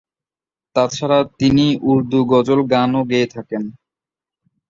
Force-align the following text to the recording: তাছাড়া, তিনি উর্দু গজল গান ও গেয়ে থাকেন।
তাছাড়া, 0.75 1.19
তিনি 1.39 1.65
উর্দু 1.89 2.19
গজল 2.31 2.59
গান 2.73 2.91
ও 2.95 3.01
গেয়ে 3.11 3.27
থাকেন। 3.35 3.63